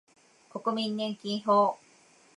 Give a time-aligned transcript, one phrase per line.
[0.51, 1.77] 国民年金法